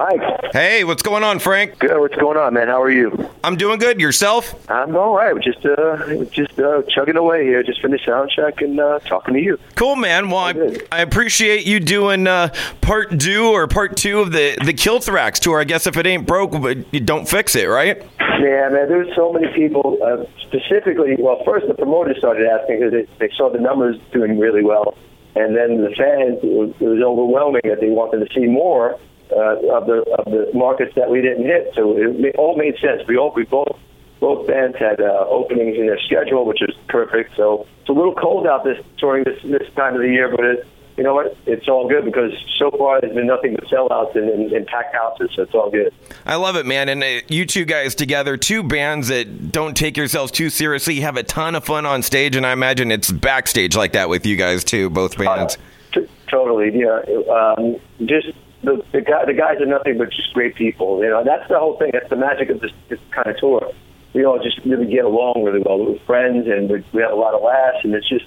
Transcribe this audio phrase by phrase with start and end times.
[0.00, 0.52] Mike.
[0.54, 1.78] Hey, what's going on, Frank?
[1.78, 2.00] Good.
[2.00, 2.68] What's going on, man?
[2.68, 3.28] How are you?
[3.44, 4.00] I'm doing good.
[4.00, 4.54] Yourself?
[4.70, 5.34] I'm all right.
[5.34, 7.62] We're just uh, just uh, chugging away here.
[7.62, 9.58] Just finished sound check and uh, talking to you.
[9.74, 10.30] Cool, man.
[10.30, 10.78] Well, I.
[10.90, 12.48] I appreciate you doing uh,
[12.80, 15.60] part two or part two of the the Killthrax tour.
[15.60, 17.98] I guess if it ain't broke, but you don't fix it, right?
[18.18, 18.88] Yeah, man.
[18.88, 19.98] There's so many people.
[20.02, 24.38] Uh, specifically, well, first the promoters started asking because they, they saw the numbers doing
[24.38, 24.96] really well,
[25.36, 26.38] and then the fans.
[26.42, 28.98] It was, it was overwhelming that they wanted to see more
[29.32, 31.72] uh, of the of the markets that we didn't hit.
[31.74, 33.02] So it, all made sense.
[33.08, 33.78] We all we both
[34.20, 37.36] both bands had uh, openings in their schedule, which is perfect.
[37.36, 40.44] So it's a little cold out this during this this time of the year, but
[40.44, 40.66] it,
[40.96, 41.34] you know what?
[41.46, 44.94] It's all good because so far there's been nothing but sellouts and, and, and packed
[44.94, 45.94] houses, so it's all good.
[46.26, 46.90] I love it, man.
[46.90, 51.16] And uh, you two guys together, two bands that don't take yourselves too seriously, have
[51.16, 54.36] a ton of fun on stage, and I imagine it's backstage like that with you
[54.36, 55.56] guys too, both bands.
[55.94, 57.00] T- totally, yeah.
[57.32, 58.28] Um, just
[58.62, 61.02] the the, guy, the guys are nothing but just great people.
[61.02, 61.90] You know, that's the whole thing.
[61.92, 63.72] That's the magic of this, this kind of tour.
[64.12, 65.78] We all just really get along really well.
[65.78, 68.26] We're friends, and we, we have a lot of laughs, and it's just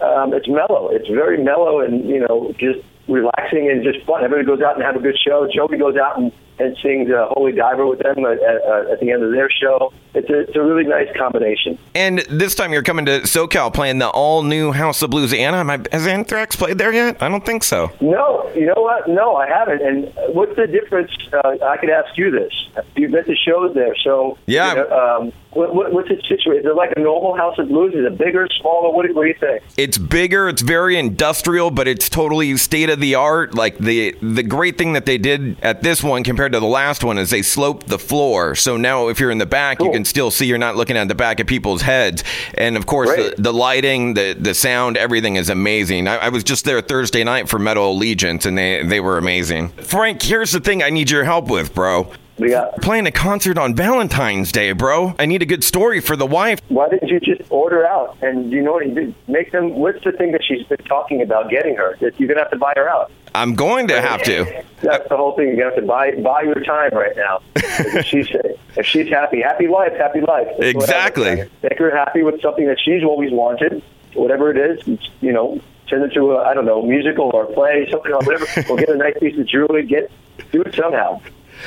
[0.00, 0.90] um, it's mellow.
[0.90, 4.24] It's very mellow, and you know, just relaxing and just fun.
[4.24, 5.48] Everybody goes out and have a good show.
[5.52, 9.10] Joey goes out and, and sings uh, Holy Diver with them at, at, at the
[9.10, 9.92] end of their show.
[10.14, 11.76] It's a, it's a really nice combination.
[11.94, 15.84] And this time you're coming to SoCal playing the all new House of Blues Anaheim.
[15.90, 17.20] Has Anthrax played there yet?
[17.20, 17.90] I don't think so.
[18.00, 19.08] No, you know what?
[19.08, 19.82] No, I haven't.
[19.82, 21.10] And what's the difference?
[21.32, 22.52] Uh, I could ask you this.
[22.94, 24.70] You've been to shows there, so Yeah.
[24.70, 26.64] You know, um, what, what, what's it situation?
[26.66, 27.94] Is it like a normal House of Blues?
[27.94, 28.90] Is it bigger, smaller?
[28.94, 29.62] What, do- what do you think?
[29.76, 33.54] It's bigger, it's very industrial, but it's totally state of the art.
[33.54, 37.04] Like the the great thing that they did at this one compared to the last
[37.04, 38.54] one is they sloped the floor.
[38.54, 41.08] So now if you're in the back, you can still see you're not looking at
[41.08, 42.24] the back of people's heads.
[42.54, 43.36] And of course Great.
[43.36, 46.08] the, the lighting, the the sound, everything is amazing.
[46.08, 49.68] I, I was just there Thursday night for Metal Allegiance and they they were amazing.
[49.70, 52.10] Frank, here's the thing I need your help with, bro.
[52.38, 52.80] We got.
[52.82, 55.14] Playing a concert on Valentine's Day, bro.
[55.18, 56.60] I need a good story for the wife.
[56.68, 58.16] Why didn't you just order out?
[58.22, 59.14] And you know what you did?
[59.28, 59.76] Make them.
[59.76, 61.96] What's the thing that she's been talking about getting her?
[62.00, 63.12] That you're gonna have to buy her out.
[63.36, 64.64] I'm going to have to.
[64.80, 65.48] That's the whole thing.
[65.48, 67.40] You're gonna have to buy buy your time right now.
[67.56, 68.28] if she's
[68.76, 70.48] if she's happy, happy life, happy life.
[70.58, 71.50] That's what I would Exactly.
[71.62, 73.82] Make her happy with something that she's always wanted,
[74.14, 74.98] whatever it is.
[75.20, 78.46] You know, turn it to a I don't know musical or play something or whatever.
[78.68, 79.86] or get a nice piece of jewelry.
[79.86, 80.10] Get
[80.50, 81.20] do it somehow.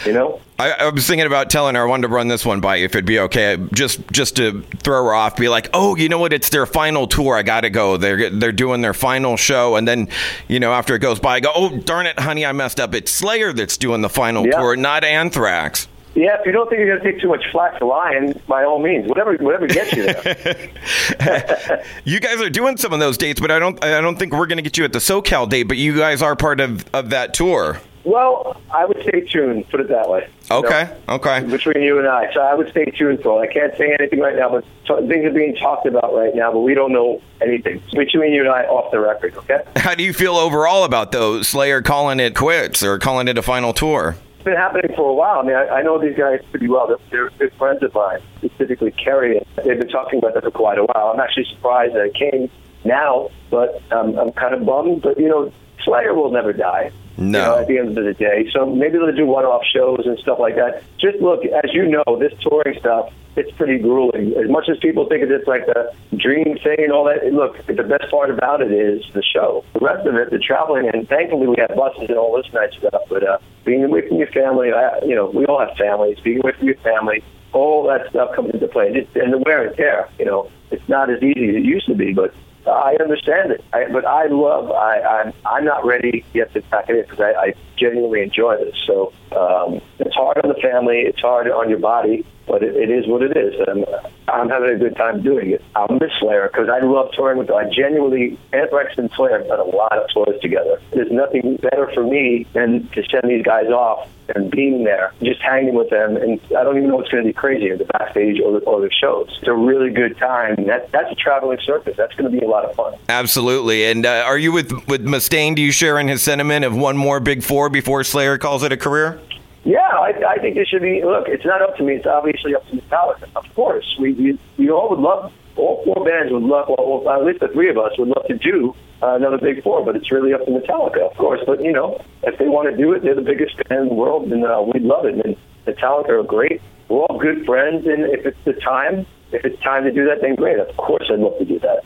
[0.05, 0.41] You know.
[0.59, 2.85] I, I was thinking about telling her I wanted to run this one by you
[2.85, 5.35] if it'd be okay, just just to throw her off.
[5.37, 6.33] Be like, oh, you know what?
[6.33, 7.35] It's their final tour.
[7.35, 7.97] I got to go.
[7.97, 10.07] They're they're doing their final show, and then
[10.47, 12.95] you know after it goes by, I go, oh, darn it, honey, I messed up.
[12.95, 14.57] It's Slayer that's doing the final Yeah.
[14.59, 15.87] tour, not Anthrax.
[16.15, 18.63] Yeah, if you don't think you're going to take too much flack for lying, by
[18.63, 20.71] all means, whatever whatever gets you there.
[22.05, 24.47] You guys are doing some of those dates, but I don't I don't think we're
[24.47, 25.63] going to get you at the SoCal date.
[25.63, 27.79] But you guys are part of of that tour.
[28.07, 29.67] Well, I would stay tuned.
[29.69, 30.21] Put it that way.
[30.21, 30.57] You know?
[30.59, 31.43] Okay, okay.
[31.43, 32.33] between you and I.
[32.33, 33.49] So I would stay tuned for it.
[33.49, 36.51] I can't say anything right now, but t- things are being talked about right now,
[36.53, 37.81] but we don't know anything.
[37.91, 39.63] Between you and I, off the record, okay?
[39.75, 43.41] How do you feel overall about those Slayer calling it quits or calling it a
[43.41, 44.15] final tour?
[44.35, 45.39] It's been happening for a while.
[45.39, 46.87] I mean, I, I know these guys pretty well.
[46.87, 49.45] They're, they're good friends of mine, specifically Kerry.
[49.57, 51.11] They've been talking about that for quite a while.
[51.13, 52.49] I'm actually surprised that it came
[52.85, 55.01] now, but um, I'm kind of bummed.
[55.01, 55.51] But, you know,
[55.83, 56.91] Slayer will never die.
[57.17, 57.39] No.
[57.39, 58.49] You know, at the end of the day.
[58.53, 60.83] So maybe they'll do one-off shows and stuff like that.
[60.99, 64.33] Just look, as you know, this touring stuff, it's pretty grueling.
[64.33, 67.83] As much as people think it's like the dream thing and all that, look, the
[67.83, 69.63] best part about it is the show.
[69.73, 72.73] The rest of it, the traveling, and thankfully we have buses and all this nice
[72.73, 73.01] stuff.
[73.09, 76.19] But uh, being away from your family, I, you know, we all have families.
[76.19, 77.23] Being away from your family,
[77.53, 78.93] all that stuff comes into play.
[78.93, 81.87] Just, and the wear and tear, you know, it's not as easy as it used
[81.87, 82.33] to be, but
[82.71, 84.71] I understand it, I, but I love.
[84.71, 88.57] I, I'm I'm not ready yet to pack it in because I, I genuinely enjoy
[88.57, 88.75] this.
[88.85, 92.89] So um, it's hard on the family, it's hard on your body, but it, it
[92.89, 93.55] is what it is.
[93.67, 93.85] And
[94.27, 95.63] I'm having a good time doing it.
[95.75, 97.57] I'll miss Slayer because I love touring with them.
[97.57, 100.81] I genuinely Anthrax and Slayer have done a lot of tours together.
[100.91, 105.41] There's nothing better for me than to send these guys off and being there, just
[105.41, 106.17] hanging with them.
[106.17, 108.81] And I don't even know what's going to be crazier, the backstage or the, or
[108.81, 109.27] the shows.
[109.39, 110.55] It's a really good time.
[110.65, 111.95] That, that's a traveling circus.
[111.95, 112.95] That's going to be a lot of fun.
[113.09, 113.85] Absolutely.
[113.85, 115.55] And uh, are you with with Mustaine?
[115.55, 118.71] Do you share in his sentiment of one more big four before Slayer calls it
[118.71, 119.19] a career?
[119.63, 121.03] Yeah, I, I think it should be.
[121.03, 121.95] Look, it's not up to me.
[121.95, 123.27] It's obviously up to Metallica.
[123.35, 125.33] Of course, we we, we all would love.
[125.57, 126.69] All four bands would love.
[126.69, 129.83] Well, at least the three of us would love to do uh, another big four.
[129.83, 131.41] But it's really up to Metallica, of course.
[131.45, 133.93] But you know, if they want to do it, they're the biggest band in the
[133.93, 135.15] world, and uh, we'd love it.
[135.25, 135.35] And
[135.65, 136.61] Metallica are great.
[136.87, 140.21] We're all good friends, and if it's the time, if it's time to do that,
[140.21, 140.59] then great.
[140.59, 141.83] Of course, I'd love to do that.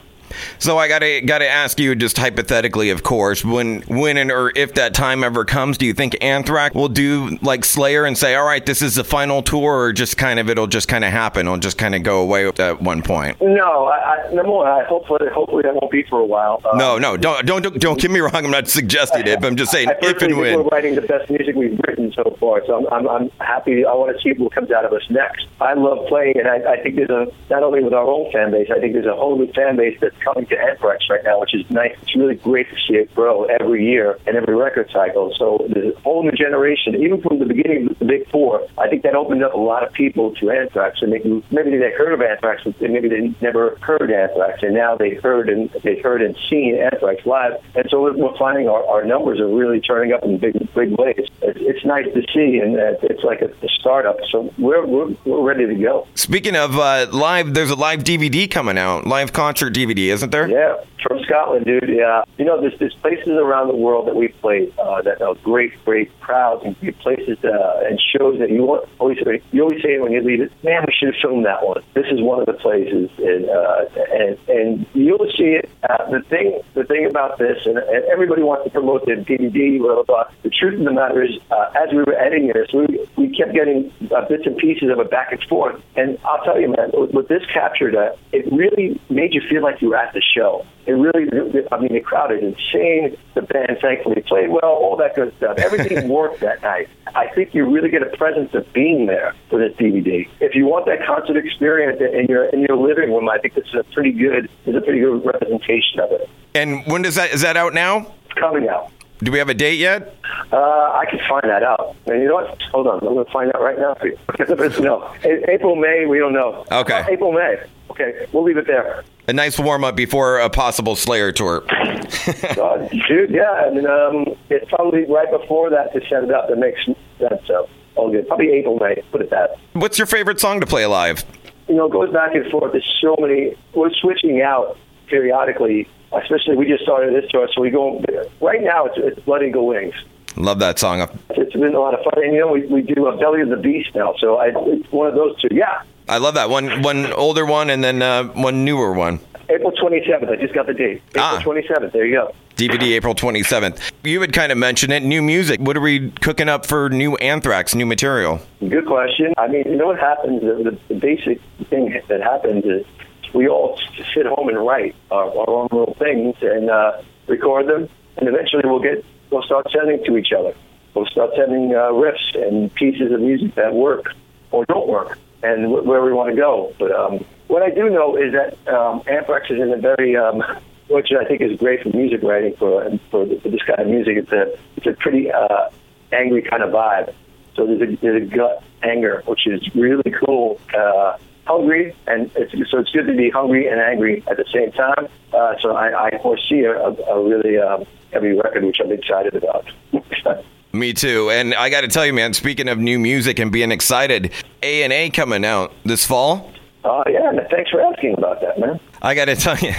[0.60, 4.74] So I gotta gotta ask you, just hypothetically, of course, when when and or if
[4.75, 8.45] that time ever comes, do you think Anthrax will do like Slayer and say, "All
[8.45, 11.48] right, this is the final tour," or just kind of it'll just kind of happen,
[11.48, 13.42] it'll just kind of go away at one point?
[13.42, 16.62] No, I, I number one, I hopefully hopefully that won't be for a while.
[16.72, 18.31] Um, no, no, don't don't don't, don't get me wrong.
[18.34, 20.57] I'm not suggesting it, but I'm just saying I if and when.
[20.57, 23.86] We're writing the best music we've written so far, so I'm I'm, I'm happy.
[23.86, 25.48] I want to see what comes out of us next.
[25.60, 28.51] I love playing, and I, I think there's a not only with our own fan
[28.51, 31.39] base, I think there's a whole new fan base that's coming to Anthrax right now,
[31.39, 31.95] which is nice.
[32.01, 35.33] It's really great to see it grow every year and every record cycle.
[35.38, 38.68] So a whole new generation, even from the beginning of the Big Four.
[38.77, 41.91] I think that opened up a lot of people to Anthrax, and maybe maybe they
[41.91, 46.00] heard of Anthrax, but maybe they never heard Anthrax, and now they heard and they
[46.00, 50.13] heard and seen Anthrax live, and so we're finding our, our numbers are really turning
[50.13, 51.27] up in big big ways.
[51.41, 54.17] It's, nice to see, and it's like a, a startup.
[54.29, 56.07] So we're, we're we're ready to go.
[56.13, 60.48] Speaking of uh, live, there's a live DVD coming out, live concert DVD, isn't there?
[60.48, 61.90] Yeah, from Scotland, dude.
[61.90, 65.36] Yeah, you know, there's there's places around the world that we've played uh, that are
[65.44, 69.18] great, great crowds and great places uh, and shows that you want, always
[69.52, 71.81] you always say when you leave it, man, we should have filmed that one.
[71.94, 75.69] This is one of the places, and uh, and and you'll see it.
[75.90, 79.80] Uh, the thing the thing about this, and, and everybody wants to promote the DVD,
[79.80, 80.24] blah blah blah.
[80.44, 83.54] The truth of the matter is, uh, as we were editing this, we we kept
[83.54, 86.90] getting uh, bits and pieces of it back and forth, and I'll tell you, man,
[86.94, 90.65] what this captured, uh, it really made you feel like you were at the show.
[90.86, 91.27] It really,
[91.71, 93.15] I mean, the crowd is insane.
[93.36, 95.57] The band thankfully played well, all that good stuff.
[95.59, 96.89] Everything worked that night.
[97.15, 100.27] I think you really get a presence of being there for this DVD.
[100.39, 103.68] If you want that concert experience in your in your living room, I think this
[103.68, 106.30] is a pretty good, is a pretty good representation of it.
[106.56, 108.13] And when does that is that out now?
[108.25, 108.92] It's coming out.
[109.24, 110.15] Do we have a date yet?
[110.51, 111.95] Uh, I can find that out.
[112.07, 112.59] And you know what?
[112.71, 113.00] Hold on.
[113.01, 114.18] I'm going to find out right now for you.
[114.83, 115.13] no.
[115.24, 116.65] April, May, we don't know.
[116.71, 117.01] Okay.
[117.01, 117.57] Uh, April, May.
[117.91, 118.27] Okay.
[118.31, 119.03] We'll leave it there.
[119.27, 121.63] A nice warm up before a possible Slayer tour.
[121.69, 123.51] uh, dude, yeah.
[123.51, 127.41] I mean, um, it's probably right before that to set it up that makes sense.
[127.45, 128.27] So, all good.
[128.27, 129.01] Probably April, May.
[129.11, 129.57] Put it that.
[129.73, 131.23] What's your favorite song to play live?
[131.67, 132.71] You know, it goes back and forth.
[132.71, 133.55] There's so many.
[133.73, 134.77] We're switching out
[135.07, 138.03] periodically especially we just started this tour, so we go
[138.41, 138.85] right now.
[138.85, 139.95] It's, it's Blood Eagle Wings.
[140.38, 141.07] Love that song.
[141.31, 143.49] It's been a lot of fun, and you know we, we do a Belly of
[143.49, 145.49] the Beast now, so I, it's one of those two.
[145.51, 145.81] Yeah,
[146.12, 146.81] I love that one.
[146.81, 149.22] One older one, and then uh, one newer one.
[149.48, 150.30] April 27th.
[150.30, 151.02] I just got the date.
[151.12, 151.42] April ah.
[151.42, 151.94] 27th.
[151.94, 152.36] There you go.
[152.58, 153.94] DVD April 27th.
[154.04, 155.04] You had kind of mentioned it.
[155.04, 155.62] New music.
[155.62, 158.42] What are we cooking up for new Anthrax, new material?
[158.60, 159.34] Good question.
[159.38, 160.42] I mean, you know what happens?
[160.42, 162.86] The, the, basic thing that happens is
[163.34, 163.80] we all
[164.13, 167.88] sit home and write our, our own little things and uh, record them,
[168.18, 170.54] and eventually we'll get we'll start sending to each other.
[170.94, 174.13] We'll start sending uh, riffs and pieces of music that work
[174.52, 176.73] or don't work, and w- where we want to go.
[176.79, 180.43] But um, what I do know is that um, Anthrax is in a very um,
[180.88, 184.17] which I think is great for music writing for for, for this kind of music.
[184.17, 185.69] It's a it's a pretty uh,
[186.11, 187.13] angry kind of vibe.
[187.55, 190.59] So there's a, there's a gut anger, which is really cool.
[190.77, 194.71] Uh, hungry, and it's, so it's good to be hungry and angry at the same
[194.71, 195.07] time.
[195.33, 199.65] Uh, so I, I foresee a, a really um, heavy record, which I'm excited about.
[200.73, 201.29] Me too.
[201.29, 202.33] And I got to tell you, man.
[202.33, 204.31] Speaking of new music and being excited,
[204.63, 206.51] A and A coming out this fall.
[206.83, 208.79] Oh uh, yeah, thanks for asking about that, man.
[209.03, 209.73] I got to tell you,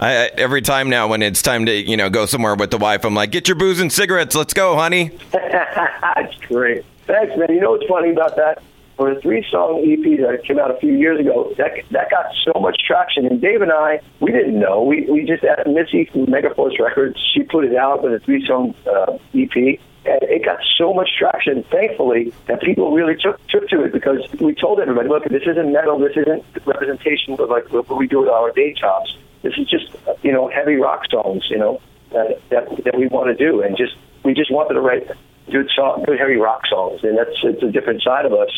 [0.00, 3.04] I, every time now when it's time to you know go somewhere with the wife,
[3.04, 5.10] I'm like, get your booze and cigarettes, let's go, honey.
[5.32, 6.84] That's great.
[7.06, 7.48] Thanks, man.
[7.50, 8.62] You know what's funny about that?
[8.96, 12.26] For a three song EP that came out a few years ago, that that got
[12.44, 13.26] so much traction.
[13.26, 14.82] And Dave and I, we didn't know.
[14.82, 17.18] We we just had Missy from Megaforce Records.
[17.34, 19.80] She put it out with a three song uh, EP.
[20.08, 24.20] And it got so much traction, thankfully, that people really took took to it because
[24.40, 28.20] we told everybody, look, this isn't metal, this isn't representation of like what we do
[28.20, 29.18] with our day jobs.
[29.42, 31.80] This is just you know heavy rock songs, you know
[32.12, 35.10] that that, that we want to do, and just we just wanted to write
[35.50, 38.50] good song, good heavy rock songs, and that's it's a different side of us.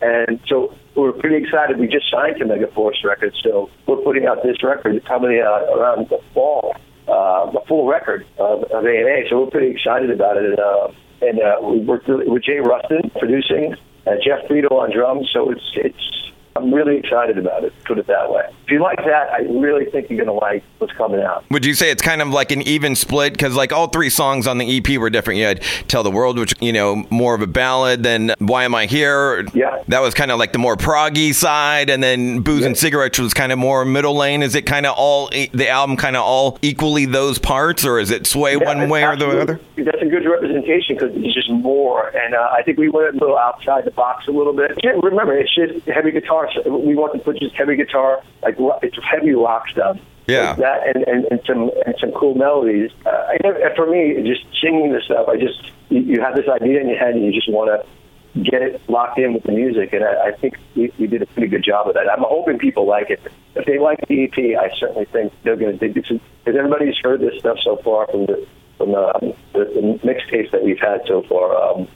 [0.00, 1.78] And so we're pretty excited.
[1.78, 6.08] We just signed to Megaforce Records, so we're putting out this record probably uh, around
[6.08, 6.74] the fall,
[7.08, 9.26] uh, the full record of, of A&A.
[9.28, 10.44] So we're pretty excited about it.
[10.44, 10.88] And, uh,
[11.22, 13.74] and uh, we worked with Jay Ruston producing,
[14.06, 15.30] uh, Jeff Friedl on drums.
[15.32, 16.25] So it's it's
[16.56, 17.72] I'm really excited about it.
[17.84, 18.48] Put it that way.
[18.64, 21.44] If you like that, I really think you're going to like what's coming out.
[21.50, 23.32] Would you say it's kind of like an even split?
[23.32, 25.38] Because like all three songs on the EP were different.
[25.38, 28.74] You had "Tell the World," which you know more of a ballad than "Why Am
[28.74, 32.62] I Here." Yeah, that was kind of like the more proggy side, and then "Booze
[32.62, 32.68] yeah.
[32.68, 34.42] and Cigarettes" was kind of more middle lane.
[34.42, 38.10] Is it kind of all the album kind of all equally those parts, or is
[38.10, 39.60] it sway yeah, one way or the other?
[39.76, 43.18] That's a good representation because it's just more, and uh, I think we went a
[43.18, 44.80] little outside the box a little bit.
[44.82, 48.96] Yeah, remember, it's just heavy guitar we want to put just heavy guitar, like it's
[49.02, 50.50] heavy rock stuff, Yeah.
[50.50, 52.90] Like that and, and, and some and some cool melodies.
[53.04, 56.80] Uh, and for me, just singing this stuff, I just you, you have this idea
[56.80, 59.94] in your head and you just want to get it locked in with the music,
[59.94, 62.10] and I, I think we, we did a pretty good job of that.
[62.10, 63.20] I'm hoping people like it.
[63.54, 66.08] If they like the EP, I certainly think they're going to dig this.
[66.44, 70.62] Because everybody's heard this stuff so far from the from the, the, the mixtapes that
[70.62, 71.56] we've had so far.
[71.56, 71.88] Um,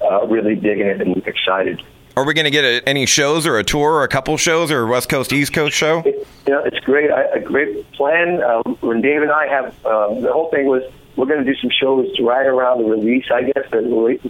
[0.00, 1.82] uh, really digging it and excited.
[2.16, 4.70] Are we going to get a, any shows or a tour or a couple shows
[4.70, 5.98] or a West Coast East Coast show?
[5.98, 7.10] It, you know, it's great.
[7.10, 8.42] I, a great plan.
[8.42, 10.82] Um, when Dave and I have um, the whole thing was
[11.16, 13.26] we're going to do some shows right around the release.
[13.30, 13.84] I guess that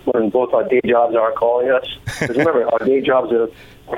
[0.04, 1.86] when both our day jobs are calling us.
[2.04, 3.48] Because remember, our day jobs are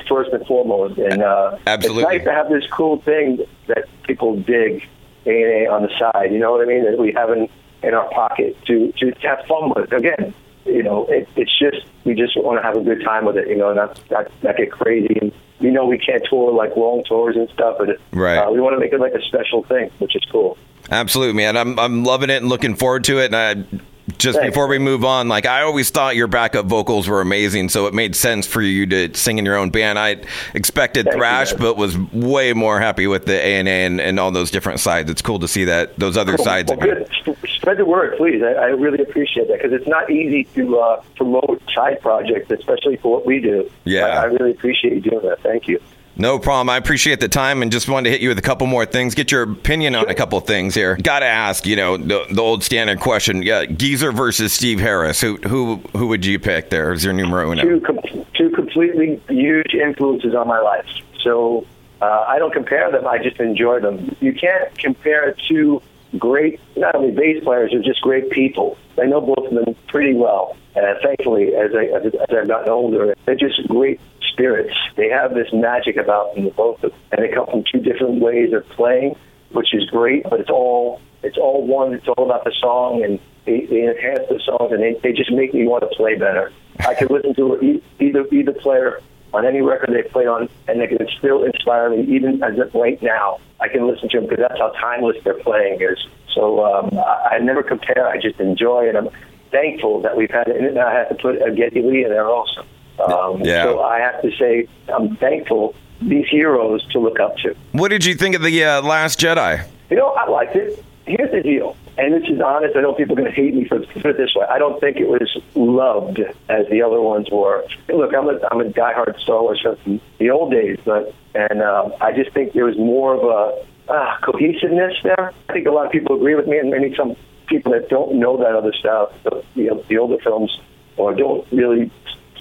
[0.07, 2.02] first and foremost, and uh, Absolutely.
[2.02, 4.87] it's nice to have this cool thing that people dig
[5.25, 6.30] A on the side.
[6.30, 6.85] You know what I mean?
[6.85, 7.49] That we have in,
[7.83, 9.92] in our pocket to to have fun with.
[9.92, 10.35] Again,
[10.69, 13.49] you know, it, it's just we just want to have a good time with it,
[13.49, 15.19] you know, not not, not get crazy.
[15.21, 18.37] And we know we can't tour like long tours and stuff, but Right.
[18.39, 20.57] uh, we want to make it like a special thing, which is cool.
[20.91, 21.57] Absolutely, man.
[21.57, 23.35] I'm I'm loving it and looking forward to it.
[23.35, 23.79] And I,
[24.17, 24.53] just Thanks.
[24.53, 27.93] before we move on, like I always thought your backup vocals were amazing, so it
[27.95, 29.99] made sense for you to sing in your own band.
[29.99, 30.17] I
[30.55, 31.61] expected Thank thrash, man.
[31.61, 34.81] but was way more happy with the A and A and and all those different
[34.81, 35.11] sides.
[35.11, 36.45] It's cool to see that those other Cool.
[36.47, 37.37] sides Well, good.
[37.69, 38.43] Sp- Spread the word, please.
[38.43, 42.97] I, I really appreciate that because it's not easy to uh, promote side projects, especially
[42.97, 43.71] for what we do.
[43.85, 44.07] Yeah.
[44.07, 45.43] I, I really appreciate you doing that.
[45.43, 45.81] Thank you.
[46.17, 46.71] No problem.
[46.71, 49.15] I appreciate the time and just wanted to hit you with a couple more things.
[49.15, 50.97] Get your opinion on a couple things here.
[50.97, 55.21] Got to ask, you know, the, the old standard question: yeah, Geezer versus Steve Harris.
[55.21, 56.71] Who who who would you pick?
[56.71, 57.63] There is your numero uno.
[57.63, 60.87] two com- two completely huge influences on my life.
[61.23, 61.67] So
[62.01, 63.07] uh, I don't compare them.
[63.07, 64.17] I just enjoy them.
[64.21, 65.83] You can't compare two
[66.17, 68.79] great, not only bass players, but just great people.
[69.00, 70.57] I know both of them pretty well.
[70.77, 74.00] Uh, thankfully, as, I, as, as I've gotten older, they're just great
[74.33, 74.75] spirits.
[74.97, 78.21] They have this magic about them, both of them, and they come from two different
[78.21, 79.17] ways of playing,
[79.50, 80.23] which is great.
[80.25, 81.95] But it's all it's all one.
[81.95, 85.33] It's all about the song, and they, they enhance the songs, and they, they just
[85.33, 86.53] make me want to play better.
[86.81, 89.00] I could listen to either either player
[89.35, 92.75] on any record they play on, and they can still inspire me, even as of
[92.75, 93.39] right now.
[93.61, 95.99] I can listen to them because that's how timeless their playing is.
[96.35, 98.09] So um, I, I never compare.
[98.09, 98.97] I just enjoy it.
[98.97, 99.09] I'm
[99.51, 100.57] thankful that we've had it.
[100.61, 102.65] And I have to put a Geddy Lee in there also.
[103.05, 103.65] Um, Yeah.
[103.65, 107.55] So I have to say I'm thankful these heroes to look up to.
[107.73, 109.67] What did you think of the uh, Last Jedi?
[109.91, 110.85] You know, I liked it.
[111.07, 112.76] Here's the deal, and this is honest.
[112.76, 114.47] I know people are going to hate me for put it this way.
[114.49, 117.64] I don't think it was loved as the other ones were.
[117.88, 121.61] Look, I'm a I'm a diehard Star Wars fan from the old days, but and
[121.61, 125.33] um, I just think there was more of a uh, cohesiveness there.
[125.49, 127.17] I think a lot of people agree with me, and maybe some
[127.49, 130.57] people that don't know that other stuff, the the, the older films,
[130.97, 131.90] or don't really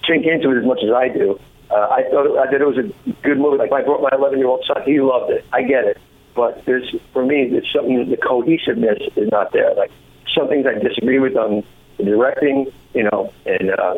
[0.06, 1.38] sink into it as much as I do.
[1.70, 3.58] Uh, I thought I thought it was a good movie.
[3.58, 5.44] Like I brought my 11 year old son, he loved it.
[5.52, 5.98] I get it,
[6.38, 9.74] but there's for me, there's something the cohesiveness is not there.
[9.74, 9.90] Like
[10.32, 11.64] some things I disagree with on
[11.96, 13.94] the directing, you know, and uh,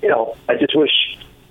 [0.00, 0.90] you know, I just wish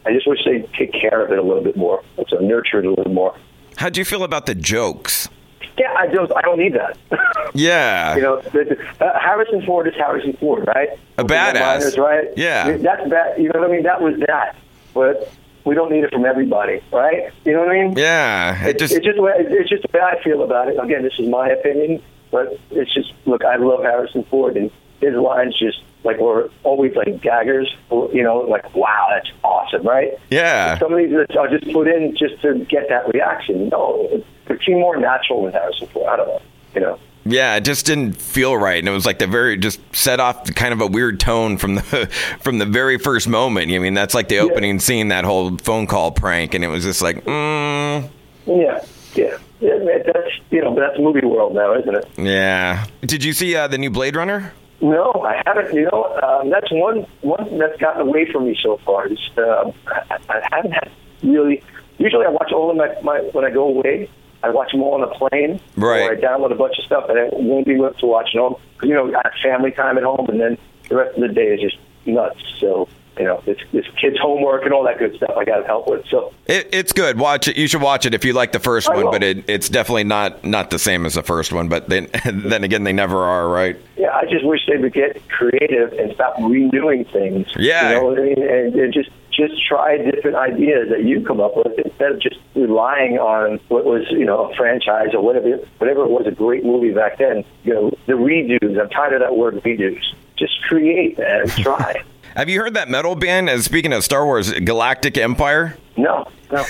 [0.03, 2.87] I just wish they'd take care of it a little bit more, so nurture it
[2.87, 3.35] a little more.
[3.77, 5.29] How do you feel about the jokes?
[5.77, 6.97] Yeah, I don't I don't need that.
[7.53, 8.15] Yeah.
[8.15, 10.87] You know, the, uh, Harrison Ford is Harrison Ford, right?
[11.17, 11.59] A badass.
[11.59, 12.29] Miners, right?
[12.37, 12.77] Yeah.
[12.77, 13.41] That's bad.
[13.41, 13.83] You know what I mean?
[13.83, 14.55] That was that.
[14.93, 15.29] But
[15.65, 17.31] we don't need it from everybody, right?
[17.45, 17.97] You know what I mean?
[17.97, 18.65] yeah.
[18.65, 20.77] It just it's just the way- it's just the way I feel about it.
[20.81, 22.01] Again, this is my opinion,
[22.31, 23.43] but it's just look.
[23.45, 27.73] I love Harrison Ford, and his lines just like were always like gaggers.
[27.91, 30.13] You know, like wow, that's awesome, right?
[30.29, 30.77] yeah.
[30.79, 33.69] Some of these are just put in just to get that reaction.
[33.69, 34.25] No, it
[34.65, 36.07] seemed more natural with Harrison Ford.
[36.09, 36.41] I don't know.
[36.75, 36.99] You know.
[37.23, 40.43] Yeah, it just didn't feel right, and it was like the very just set off
[40.55, 41.81] kind of a weird tone from the
[42.41, 43.71] from the very first moment.
[43.71, 46.83] I mean, that's like the opening scene, that whole phone call prank, and it was
[46.83, 48.09] just like, mm,
[48.47, 49.77] Yeah, yeah, yeah.
[49.77, 52.07] man, That's you know that's movie world now, isn't it?
[52.17, 52.85] yeah.
[53.01, 54.51] Did you see uh, the new Blade Runner?
[54.81, 55.75] No, I haven't.
[55.75, 59.07] You know, um, that's one one that's gotten away from me so far.
[59.09, 60.89] Just uh, I, I haven't had
[61.21, 61.61] really.
[61.99, 64.09] Usually, I watch all of my, my when I go away.
[64.43, 66.01] I watch them all on a plane, Right.
[66.09, 68.37] or I download a bunch of stuff, and I won't be able to watch it.
[68.37, 68.57] 'Cause,
[68.89, 70.57] you know, I have family time at home, and then
[70.89, 72.39] the rest of the day is just nuts.
[72.59, 72.87] So,
[73.19, 75.87] you know, it's, it's kids' homework and all that good stuff I got to help
[75.87, 76.05] with.
[76.09, 77.19] So, It, it's good.
[77.19, 77.55] Watch it.
[77.57, 79.11] You should watch it if you like the first I one, will.
[79.11, 81.67] but it, it's definitely not not the same as the first one.
[81.67, 83.75] But then then again, they never are, right?
[83.97, 87.47] Yeah, I just wish they would get creative and stop renewing things.
[87.57, 87.89] Yeah.
[87.89, 91.39] you know what I mean, and, and just just try different ideas that you come
[91.39, 95.57] up with instead of just relying on what was you know a franchise or whatever
[95.77, 97.43] whatever it was a great movie back then.
[97.63, 98.79] You know the redos.
[98.79, 100.01] I'm tired of that word redos.
[100.37, 102.03] Just create and try.
[102.35, 103.49] Have you heard that metal band?
[103.49, 105.75] As speaking of Star Wars, Galactic Empire.
[105.97, 106.65] no, No.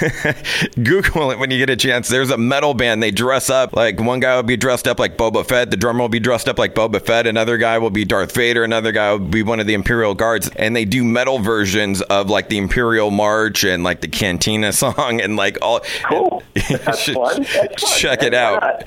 [0.83, 2.07] Google it when you get a chance.
[2.07, 3.01] There's a metal band.
[3.01, 5.71] They dress up like one guy will be dressed up like Boba Fett.
[5.71, 7.25] The drummer will be dressed up like Boba Fett.
[7.25, 8.63] Another guy will be Darth Vader.
[8.63, 10.50] Another guy will be one of the Imperial Guards.
[10.55, 15.19] And they do metal versions of like the Imperial March and like the Cantina song
[15.19, 15.81] and like all.
[16.03, 16.43] Cool.
[16.53, 17.43] That's fun.
[17.53, 18.00] That's fun.
[18.00, 18.83] Check it out.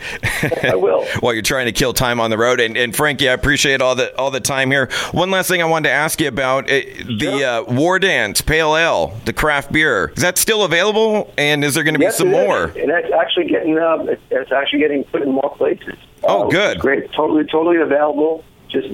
[0.63, 1.05] I will.
[1.21, 2.61] While you're trying to kill time on the road.
[2.61, 4.89] And, and Frankie, I appreciate all the all the time here.
[5.11, 6.81] One last thing I wanted to ask you about uh,
[7.19, 10.13] the uh, War Dance Pale Ale, the craft beer.
[10.17, 10.84] Is that still available?
[11.39, 12.47] And is there going to be Yes, some it is.
[12.47, 12.65] more?
[12.65, 15.95] and it's actually getting uh, it's- actually getting put in more places.
[16.23, 16.79] Oh, Uh, good.
[16.79, 18.45] Great, totally, totally available.
[18.69, 18.89] Just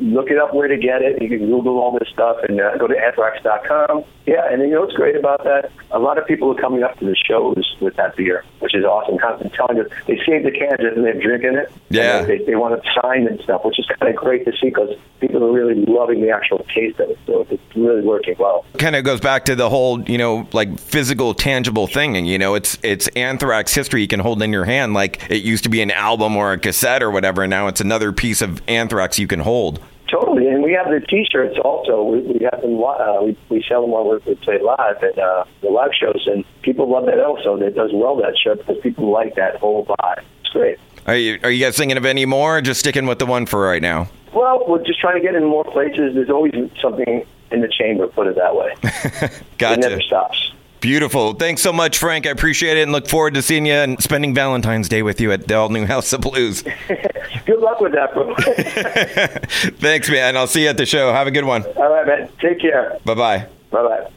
[0.00, 1.20] look it up where to get it.
[1.22, 4.04] You can Google all this stuff and uh, go to anthrax.com.
[4.26, 5.70] Yeah, and you know what's great about that?
[5.90, 8.84] A lot of people are coming up to the shows with that beer, which is
[8.84, 9.18] awesome.
[9.18, 11.70] Constantly telling us they save the cans and they're drinking it.
[11.90, 12.22] Yeah.
[12.22, 14.96] They, they want to sign and stuff, which is kind of great to see because
[15.20, 17.18] people are really loving the actual taste of it.
[17.26, 18.64] So it's really working well.
[18.78, 22.16] kind of goes back to the whole, you know, like physical, tangible thing.
[22.16, 25.42] And you know, it's it's Anthrax history you can hold in your hand, like it
[25.42, 27.42] used to be an album or a cassette or whatever.
[27.42, 29.80] And now it's another piece of Anthrax you can hold.
[30.08, 32.02] Totally, and we have the T-shirts also.
[32.02, 32.82] We, we have them.
[32.82, 36.26] Uh, we, we sell them while we we play live at uh, the live shows,
[36.26, 37.56] and people love that also.
[37.58, 40.22] That does well that shirt because people like that whole vibe.
[40.40, 40.78] It's great.
[41.06, 42.58] Are you are you guys thinking of any more?
[42.58, 44.08] Or just sticking with the one for right now.
[44.34, 46.14] Well, we're just trying to get in more places.
[46.14, 48.06] There's always something in the chamber.
[48.08, 48.74] Put it that way.
[49.58, 50.52] It never stops.
[50.84, 51.32] Beautiful.
[51.32, 52.26] Thanks so much, Frank.
[52.26, 55.32] I appreciate it and look forward to seeing you and spending Valentine's Day with you
[55.32, 56.62] at the all new House of Blues.
[57.46, 58.34] Good luck with that, bro.
[59.78, 60.36] Thanks, man.
[60.36, 61.10] I'll see you at the show.
[61.10, 61.62] Have a good one.
[61.78, 62.28] All right, man.
[62.38, 62.98] Take care.
[63.02, 63.46] Bye bye.
[63.70, 64.10] Bye bye.